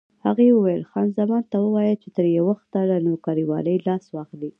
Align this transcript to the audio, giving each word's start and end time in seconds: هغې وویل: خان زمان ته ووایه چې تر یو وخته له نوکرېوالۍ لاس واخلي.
هغې 0.25 0.47
وویل: 0.53 0.83
خان 0.91 1.07
زمان 1.19 1.43
ته 1.51 1.57
ووایه 1.61 1.95
چې 2.01 2.09
تر 2.15 2.25
یو 2.37 2.43
وخته 2.51 2.79
له 2.89 2.97
نوکرېوالۍ 3.05 3.77
لاس 3.87 4.03
واخلي. 4.15 4.49